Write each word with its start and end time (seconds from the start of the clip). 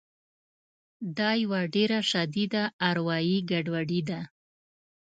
دا 1.17 1.29
یوه 1.43 1.61
ډېره 1.75 1.99
شدیده 2.11 2.63
اروایي 2.89 3.37
ګډوډي 3.49 4.01
ده 4.09 4.21